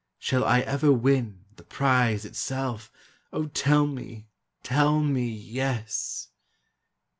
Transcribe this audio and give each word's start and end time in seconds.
Shall 0.17 0.43
I 0.43 0.61
ever 0.61 0.91
win 0.91 1.45
the 1.57 1.63
prize 1.63 2.25
itself? 2.25 2.91
O 3.31 3.45
tell 3.45 3.85
me, 3.85 4.25
tell 4.63 4.99
me, 5.01 5.29
Yes! 5.29 6.29